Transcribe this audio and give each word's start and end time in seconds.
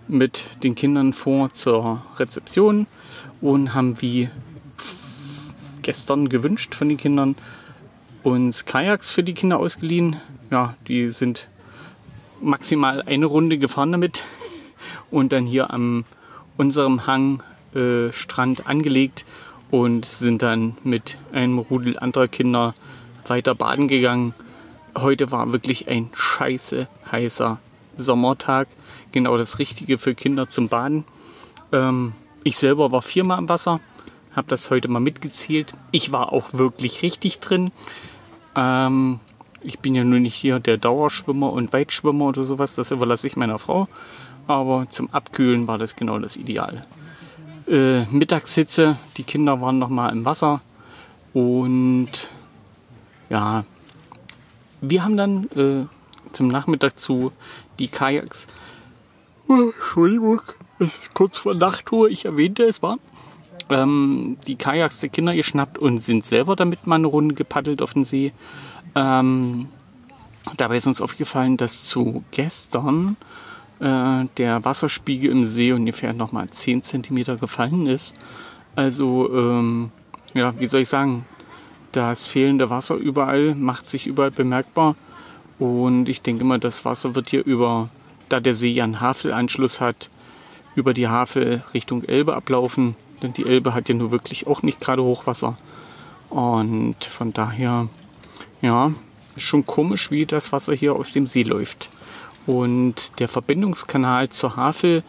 mit 0.08 0.46
den 0.64 0.76
Kindern 0.76 1.14
vor 1.14 1.52
zur 1.52 2.02
Rezeption 2.18 2.88
und 3.42 3.74
haben 3.74 4.02
wie 4.02 4.30
gestern 5.82 6.30
gewünscht 6.30 6.76
von 6.76 6.90
den 6.90 6.98
Kindern 6.98 7.36
uns 8.24 8.66
Kajaks 8.66 9.12
für 9.12 9.24
die 9.24 9.34
Kinder 9.34 9.60
ausgeliehen. 9.60 10.18
Ja, 10.50 10.76
die 10.88 11.10
sind 11.10 11.48
maximal 12.42 13.02
eine 13.02 13.26
Runde 13.26 13.58
gefahren 13.58 13.92
damit 13.92 14.24
und 15.12 15.34
dann 15.34 15.46
hier 15.46 15.74
am 15.74 16.06
unserem 16.56 17.08
Hang 17.08 17.44
äh, 17.76 18.14
Strand 18.14 18.68
angelegt 18.68 19.26
und 19.72 20.06
sind 20.06 20.42
dann 20.42 20.78
mit 20.84 21.18
einem 21.34 21.60
Rudel 21.60 22.00
anderer 22.00 22.28
Kinder 22.28 22.74
weiter 23.28 23.56
baden 23.56 23.88
gegangen 23.88 24.34
heute 24.98 25.32
war 25.32 25.52
wirklich 25.52 25.88
ein 25.88 26.10
scheiße 26.14 26.88
heißer 27.12 27.60
Sommertag. 27.98 28.68
Genau 29.12 29.38
das 29.38 29.60
Richtige 29.60 29.98
für 29.98 30.16
Kinder 30.16 30.50
zum 30.50 30.70
Baden. 30.70 31.06
Ähm, 31.72 32.14
ich 32.44 32.58
selber 32.58 32.92
war 32.92 33.02
viermal 33.02 33.40
im 33.40 33.50
Wasser, 33.50 33.80
habe 34.36 34.48
das 34.48 34.70
heute 34.70 34.88
mal 34.88 35.00
mitgezählt. 35.00 35.74
Ich 35.92 36.12
war 36.12 36.34
auch 36.34 36.54
wirklich 36.54 37.02
richtig 37.02 37.40
drin. 37.40 37.72
Ähm, 38.56 39.20
ich 39.62 39.80
bin 39.80 39.96
ja 39.96 40.04
nur 40.04 40.20
nicht 40.20 40.36
hier 40.36 40.60
der 40.60 40.78
Dauerschwimmer 40.78 41.52
und 41.52 41.72
Weitschwimmer 41.72 42.26
oder 42.26 42.44
sowas, 42.44 42.76
das 42.76 42.92
überlasse 42.92 43.28
ich 43.28 43.36
meiner 43.36 43.60
Frau. 43.60 43.88
Aber 44.46 44.88
zum 44.90 45.10
Abkühlen 45.14 45.68
war 45.68 45.78
das 45.78 45.96
genau 45.96 46.20
das 46.20 46.36
Ideale. 46.36 46.82
Äh, 47.68 48.04
Mittagshitze, 48.08 48.98
die 49.16 49.24
Kinder 49.24 49.62
waren 49.62 49.80
noch 49.80 49.88
mal 49.88 50.10
im 50.10 50.26
Wasser 50.26 50.60
und 51.34 52.30
ja, 53.30 53.64
wir 54.84 55.04
haben 55.04 55.18
dann 55.18 55.50
äh, 55.56 55.86
zum 56.34 56.48
Nachmittag 56.50 57.00
zu 57.00 57.32
die 57.80 57.88
Kajaks. 57.88 58.48
Oh, 59.48 59.72
Entschuldigung, 59.74 60.42
es 60.80 61.04
ist 61.04 61.14
kurz 61.14 61.38
vor 61.38 61.56
Nachtruhe, 61.56 62.10
ich 62.10 62.26
erwähnte 62.26 62.64
es 62.64 62.82
war. 62.82 62.98
Ähm, 63.70 64.38
die 64.46 64.56
Kajaks 64.56 65.00
der 65.00 65.10
Kinder 65.10 65.34
geschnappt 65.34 65.78
und 65.78 66.00
sind 66.00 66.26
selber 66.26 66.56
damit 66.56 66.86
mal 66.86 66.96
eine 66.96 67.08
Runde 67.08 67.34
gepaddelt 67.34 67.82
auf 67.82 67.94
den 67.94 68.04
See. 68.04 68.34
Ähm, 68.96 69.70
dabei 70.58 70.76
ist 70.76 70.88
uns 70.88 71.02
aufgefallen, 71.02 71.58
dass 71.58 71.84
zu 71.84 72.24
gestern 72.32 73.16
äh, 73.80 74.26
der 74.38 74.66
Wasserspiegel 74.66 75.32
im 75.32 75.46
See 75.46 75.72
ungefähr 75.72 76.14
nochmal 76.14 76.50
10 76.50 76.82
cm 76.82 77.40
gefallen 77.40 77.88
ist. 77.88 78.14
Also, 78.76 79.34
ähm, 79.34 79.92
ja, 80.34 80.60
wie 80.60 80.68
soll 80.68 80.82
ich 80.82 80.90
sagen, 80.90 81.26
das 81.94 82.28
fehlende 82.28 82.70
Wasser 82.70 82.96
überall 82.96 83.56
macht 83.56 83.86
sich 83.86 84.08
überall 84.08 84.32
bemerkbar. 84.32 84.96
Und 85.60 86.10
ich 86.10 86.22
denke 86.22 86.44
mal, 86.44 86.60
das 86.60 86.84
Wasser 86.86 87.16
wird 87.16 87.30
hier 87.30 87.46
über, 87.46 87.90
da 88.30 88.40
der 88.40 88.56
See 88.56 88.72
ja 88.72 88.84
einen 88.84 89.00
Havelanschluss 89.00 89.80
hat, 89.80 90.10
über 90.76 90.94
die 90.94 91.08
Havel 91.08 91.64
Richtung 91.74 92.04
Elbe 92.04 92.36
ablaufen. 92.36 92.96
Denn 93.22 93.34
die 93.34 93.46
Elbe 93.46 93.74
hat 93.74 93.88
ja 93.88 93.96
nur 93.96 94.12
wirklich 94.12 94.48
auch 94.48 94.64
nicht 94.64 94.82
gerade 94.82 95.04
Hochwasser. 95.04 95.56
Und 96.30 97.06
von 97.06 97.32
daher, 97.32 97.88
ja, 98.62 98.92
ist 99.36 99.44
schon 99.44 99.66
komisch, 99.66 100.12
wie 100.12 100.26
das 100.26 100.52
Wasser 100.52 100.74
hier 100.74 100.96
aus 100.96 101.12
dem 101.14 101.26
See 101.26 101.44
läuft. 101.44 101.90
Und 102.46 103.20
der 103.20 103.28
Verbindungskanal 103.28 104.30
zur 104.30 104.56
Havel 104.56 105.04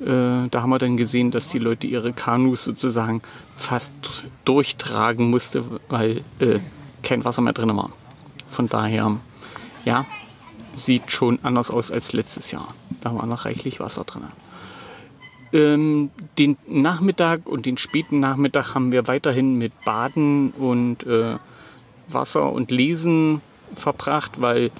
da 0.00 0.62
haben 0.62 0.70
wir 0.70 0.78
dann 0.78 0.96
gesehen, 0.96 1.30
dass 1.30 1.48
die 1.48 1.58
Leute 1.58 1.86
ihre 1.86 2.12
Kanus 2.12 2.64
sozusagen 2.64 3.22
fast 3.56 3.92
durchtragen 4.44 5.30
musste, 5.30 5.64
weil 5.88 6.22
äh, 6.40 6.58
kein 7.02 7.24
Wasser 7.24 7.42
mehr 7.42 7.52
drin 7.52 7.76
war. 7.76 7.90
Von 8.48 8.68
daher, 8.68 9.18
ja, 9.84 10.04
sieht 10.74 11.10
schon 11.10 11.38
anders 11.42 11.70
aus 11.70 11.90
als 11.90 12.12
letztes 12.12 12.50
Jahr. 12.50 12.74
Da 13.00 13.14
war 13.14 13.26
noch 13.26 13.44
reichlich 13.44 13.80
Wasser 13.80 14.04
drin. 14.04 14.22
Ähm, 15.52 16.10
den 16.38 16.56
Nachmittag 16.66 17.46
und 17.46 17.64
den 17.64 17.78
späten 17.78 18.18
Nachmittag 18.18 18.74
haben 18.74 18.90
wir 18.90 19.06
weiterhin 19.06 19.56
mit 19.56 19.72
Baden 19.84 20.50
und 20.50 21.06
äh, 21.06 21.36
Wasser 22.08 22.50
und 22.50 22.72
Lesen 22.72 23.40
verbracht, 23.76 24.40
weil 24.40 24.72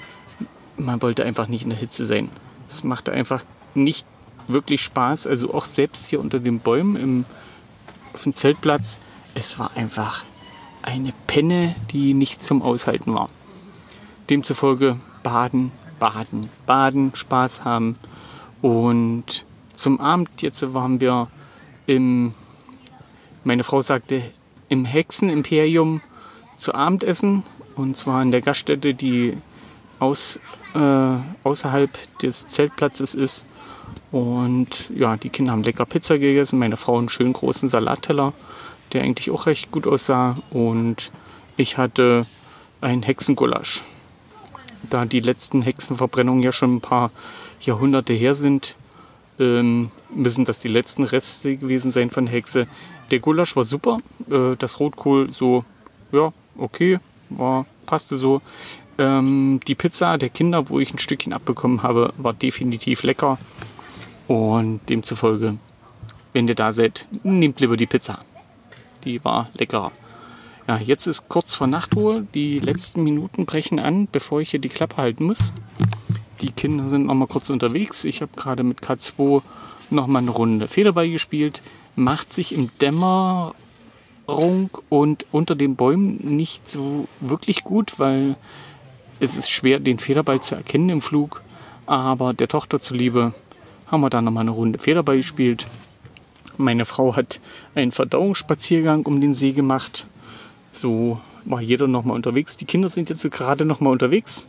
man 0.77 1.01
wollte 1.01 1.25
einfach 1.25 1.47
nicht 1.47 1.63
in 1.63 1.71
der 1.71 1.79
Hitze 1.79 2.05
sein. 2.05 2.29
Es 2.69 2.83
machte 2.83 3.13
einfach 3.13 3.45
nicht 3.75 4.07
wirklich 4.49 4.83
Spaß. 4.83 5.27
Also 5.27 5.53
auch 5.55 5.65
selbst 5.65 6.09
hier 6.09 6.21
unter 6.21 6.39
den 6.39 6.61
Bäumen 6.61 6.97
im, 6.97 7.25
auf 8.13 8.23
dem 8.23 8.35
Zeltplatz. 8.35 9.01
Es 9.35 9.59
war 9.59 9.77
einfach 9.77 10.25
eine 10.83 11.13
Penne, 11.27 11.75
die 11.91 12.15
nicht 12.15 12.43
zum 12.43 12.63
Aushalten 12.63 13.15
war. 13.15 13.29
Demzufolge 14.31 14.99
baden, 15.23 15.73
baden, 15.99 16.51
baden, 16.67 17.15
Spaß 17.15 17.65
haben. 17.65 17.97
Und 18.63 19.45
zum 19.73 20.01
Abend 20.01 20.43
jetzt 20.43 20.75
waren 20.75 21.01
wir 21.01 21.29
im, 21.87 22.35
meine 23.45 23.65
Frau 23.65 23.83
sagte, 23.83 24.23
im 24.69 24.85
Hexenimperium 24.85 26.01
zu 26.57 26.75
Abendessen. 26.75 27.43
Und 27.77 27.97
zwar 27.97 28.23
in 28.23 28.31
der 28.31 28.41
Gaststätte, 28.41 28.95
die 28.95 29.37
aus, 29.99 30.39
äh, 30.75 31.17
außerhalb 31.43 31.91
des 32.19 32.47
Zeltplatzes 32.47 33.15
ist. 33.15 33.47
Und 34.13 34.91
ja, 34.95 35.17
die 35.17 35.29
Kinder 35.29 35.53
haben 35.53 35.65
lecker 35.65 35.87
Pizza 35.87 36.19
gegessen, 36.19 36.59
meine 36.59 36.77
Frau 36.77 36.99
einen 36.99 37.09
schönen 37.09 37.33
großen 37.33 37.69
Salatteller, 37.69 38.33
der 38.93 39.03
eigentlich 39.03 39.31
auch 39.31 39.47
recht 39.47 39.71
gut 39.71 39.87
aussah. 39.87 40.37
Und 40.51 41.11
ich 41.57 41.79
hatte 41.79 42.27
ein 42.81 43.03
Hexengulasch. 43.03 43.83
Da 44.89 45.05
die 45.05 45.21
letzten 45.21 45.63
Hexenverbrennungen 45.63 46.43
ja 46.43 46.53
schon 46.53 46.77
ein 46.77 46.81
paar 46.81 47.11
Jahrhunderte 47.61 48.13
her 48.13 48.35
sind, 48.35 48.77
ähm, 49.39 49.91
müssen 50.15 50.45
das 50.45 50.61
die 50.61 50.69
letzten 50.69 51.05
Reste 51.05 51.57
gewesen 51.57 51.91
sein 51.91 52.11
von 52.11 52.27
Hexe. 52.27 52.67
Der 53.11 53.19
Gulasch 53.19 53.57
war 53.57 53.65
super, 53.65 53.99
äh, 54.31 54.57
das 54.57 54.79
Rotkohl 54.81 55.33
so, 55.33 55.65
ja, 56.13 56.33
okay, 56.57 56.99
war, 57.31 57.67
passte 57.87 58.17
so. 58.17 58.43
Ähm, 58.97 59.61
die 59.67 59.75
Pizza 59.75 60.19
der 60.19 60.29
Kinder, 60.29 60.69
wo 60.69 60.79
ich 60.79 60.95
ein 60.95 60.99
Stückchen 60.99 61.33
abbekommen 61.33 61.83
habe, 61.83 62.13
war 62.17 62.33
definitiv 62.33 63.03
lecker. 63.03 63.39
Und 64.27 64.81
demzufolge, 64.89 65.59
wenn 66.33 66.49
ihr 66.49 66.55
da 66.55 66.73
seid, 66.73 67.07
nehmt 67.23 67.61
lieber 67.61 67.77
die 67.77 67.87
Pizza. 67.87 68.21
Die 69.05 69.23
war 69.25 69.51
leckerer. 69.55 69.93
Ja, 70.67 70.79
jetzt 70.79 71.07
ist 71.07 71.29
kurz 71.29 71.55
vor 71.55 71.67
Nachtruhe. 71.67 72.27
Die 72.35 72.59
letzten 72.59 73.05
Minuten 73.05 73.45
brechen 73.45 73.79
an, 73.79 74.09
bevor 74.11 74.41
ich 74.41 74.51
hier 74.51 74.61
die 74.61 74.71
Klappe 74.71 74.97
halten 74.97 75.25
muss. 75.25 75.53
Die 76.41 76.51
Kinder 76.51 76.89
sind 76.89 77.07
noch 77.07 77.15
mal 77.15 77.27
kurz 77.27 77.51
unterwegs. 77.51 78.05
Ich 78.05 78.23
habe 78.23 78.33
gerade 78.35 78.63
mit 78.63 78.81
K2 78.81 79.43
noch 79.91 80.07
mal 80.07 80.21
eine 80.21 80.31
Runde 80.31 80.67
Federball 80.67 81.11
gespielt. 81.11 81.61
Macht 81.97 82.33
sich 82.33 82.55
im 82.55 82.71
Dämmerung 82.81 83.55
und 84.89 85.27
unter 85.33 85.55
den 85.55 85.77
Bäumen 85.77 86.17
nicht 86.23 86.69
so 86.69 87.09
wirklich 87.21 87.63
gut, 87.63 87.99
weil 87.99 88.37
es 89.21 89.37
ist 89.37 89.51
schwer, 89.51 89.79
den 89.79 89.99
Federball 89.99 90.41
zu 90.41 90.55
erkennen 90.55 90.89
im 90.89 91.01
Flug. 91.03 91.43
Aber 91.87 92.33
der 92.33 92.49
Tochter 92.49 92.81
zuliebe 92.81 93.35
haben 93.95 94.03
wir 94.03 94.11
dann 94.11 94.25
noch 94.25 94.33
mal 94.33 94.41
eine 94.41 94.51
Runde 94.51 94.79
Federball 94.79 95.17
gespielt. 95.17 95.67
Meine 96.57 96.85
Frau 96.85 97.15
hat 97.15 97.41
einen 97.75 97.93
Verdauungsspaziergang 97.93 99.07
um 99.07 99.21
den 99.21 99.35
See 99.35 99.53
gemacht. 99.53 100.07
So 100.73 101.21
war 101.45 101.61
jeder 101.61 101.87
noch 101.87 102.05
mal 102.05 102.15
unterwegs. 102.15 102.57
Die 102.57 102.65
Kinder 102.65 102.89
sind 102.89 103.09
jetzt 103.09 103.29
gerade 103.31 103.65
noch 103.65 103.81
mal 103.81 103.91
unterwegs 103.91 104.47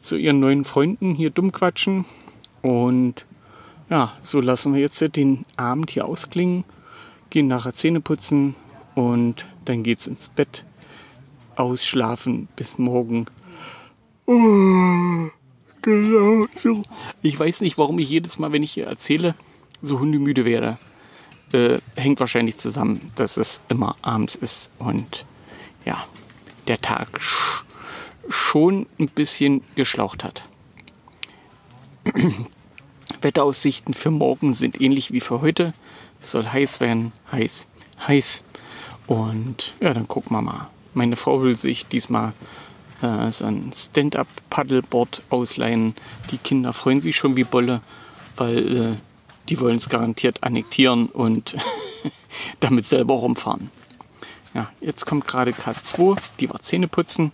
zu 0.00 0.16
ihren 0.16 0.40
neuen 0.40 0.64
Freunden 0.64 1.14
hier 1.14 1.30
dumm 1.30 1.52
quatschen. 1.52 2.06
Und 2.60 3.24
ja, 3.88 4.12
so 4.20 4.40
lassen 4.40 4.74
wir 4.74 4.80
jetzt 4.80 5.00
den 5.16 5.44
Abend 5.56 5.90
hier 5.90 6.06
ausklingen, 6.06 6.64
gehen 7.30 7.46
nachher 7.46 7.72
Zähne 7.72 8.00
putzen 8.00 8.56
und 8.96 9.46
dann 9.64 9.84
geht's 9.84 10.08
ins 10.08 10.28
Bett. 10.28 10.64
Ausschlafen 11.54 12.48
bis 12.56 12.78
morgen. 12.78 13.26
Oh, 14.26 15.28
genau 15.82 16.46
so. 16.56 16.82
Ich 17.22 17.38
weiß 17.38 17.60
nicht, 17.60 17.78
warum 17.78 17.98
ich 17.98 18.08
jedes 18.08 18.38
Mal, 18.38 18.52
wenn 18.52 18.62
ich 18.62 18.72
hier 18.72 18.86
erzähle, 18.86 19.34
so 19.82 19.98
hundemüde 20.00 20.44
werde. 20.44 20.78
Äh, 21.52 21.80
hängt 21.96 22.20
wahrscheinlich 22.20 22.56
zusammen, 22.56 23.12
dass 23.14 23.36
es 23.36 23.60
immer 23.68 23.96
abends 24.00 24.34
ist 24.34 24.70
und 24.78 25.26
ja, 25.84 26.06
der 26.66 26.80
Tag 26.80 27.20
schon 28.28 28.86
ein 28.98 29.08
bisschen 29.08 29.62
geschlaucht 29.74 30.24
hat. 30.24 30.44
Wetteraussichten 33.20 33.94
für 33.94 34.10
morgen 34.10 34.52
sind 34.52 34.80
ähnlich 34.80 35.12
wie 35.12 35.20
für 35.20 35.40
heute. 35.42 35.68
Es 36.20 36.30
soll 36.30 36.46
heiß 36.46 36.80
werden, 36.80 37.12
heiß, 37.30 37.66
heiß. 38.06 38.42
Und 39.06 39.74
ja, 39.80 39.92
dann 39.92 40.08
gucken 40.08 40.36
wir 40.36 40.42
mal. 40.42 40.70
Meine 40.94 41.16
Frau 41.16 41.42
will 41.42 41.56
sich 41.56 41.86
diesmal 41.86 42.32
äh, 43.02 43.30
so 43.30 43.46
ein 43.46 43.72
Stand-up-Paddleboard 43.74 45.22
ausleihen. 45.30 45.94
Die 46.30 46.38
Kinder 46.38 46.72
freuen 46.72 47.00
sich 47.00 47.16
schon 47.16 47.36
wie 47.36 47.44
Bolle, 47.44 47.80
weil 48.36 48.76
äh, 48.76 48.96
die 49.48 49.60
wollen 49.60 49.76
es 49.76 49.88
garantiert 49.88 50.42
annektieren 50.42 51.06
und 51.06 51.56
damit 52.60 52.86
selber 52.86 53.14
rumfahren. 53.14 53.70
Ja, 54.54 54.70
jetzt 54.80 55.06
kommt 55.06 55.26
gerade 55.26 55.52
K2, 55.52 56.18
die 56.40 56.50
war 56.50 56.60
Zähne 56.60 56.88
putzen. 56.88 57.32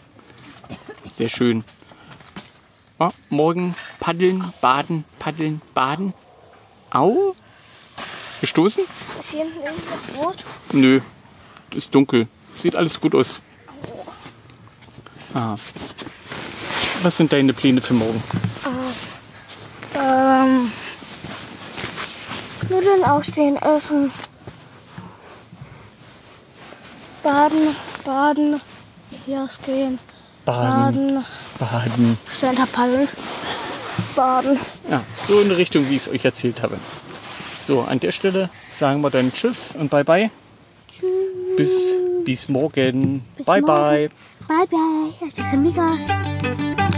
Sehr 1.11 1.29
schön. 1.29 1.65
Ja, 2.99 3.11
morgen 3.29 3.75
paddeln, 4.01 4.45
baden, 4.61 5.05
paddeln, 5.19 5.61
baden. 5.75 6.15
Au? 6.91 7.35
Gestoßen? 8.41 8.85
Ist 9.19 9.31
hier 9.31 9.45
hinten 9.45 9.61
irgendwas 9.61 10.17
rot? 10.17 10.45
Nö, 10.73 11.01
ist 11.75 11.95
dunkel. 11.95 12.29
Sieht 12.57 12.77
alles 12.77 13.01
gut 13.01 13.15
aus. 13.15 13.41
Ah. 15.39 15.55
Was 17.03 17.17
sind 17.17 17.33
deine 17.33 17.53
Pläne 17.53 17.81
für 17.81 17.95
morgen? 17.95 18.21
Ähm. 19.95 20.73
Nudeln 22.69 23.05
aufstehen, 23.05 23.57
essen. 23.57 24.11
Baden, 27.23 27.77
baden. 28.05 28.61
Kiosk 29.25 29.63
gehen. 29.63 30.01
Baden. 30.45 31.25
Baden. 31.61 31.85
Baden. 31.87 32.19
Stand-up 32.27 32.73
paddeln. 32.73 33.07
Baden. 34.17 34.59
Ja, 34.91 35.05
so 35.15 35.41
in 35.41 35.51
der 35.51 35.57
Richtung, 35.57 35.89
wie 35.89 35.95
ich 35.95 36.03
es 36.03 36.09
euch 36.09 36.25
erzählt 36.25 36.63
habe. 36.63 36.79
So, 37.61 37.83
an 37.83 38.01
der 38.01 38.11
Stelle 38.11 38.51
sagen 38.73 39.03
wir 39.03 39.11
dann 39.11 39.33
Tschüss 39.33 39.73
und 39.79 39.89
Bye 39.89 40.03
Bye. 40.03 40.31
Bis, 41.57 41.95
bis 42.25 42.49
morgen. 42.49 43.25
Bis 43.37 43.47
bye 43.47 43.61
morgen. 43.61 44.09
Bye. 44.09 44.11
Bye 44.49 44.67
bye. 44.67 45.13
Tschüss, 45.19 45.53
amigos. 45.53 46.98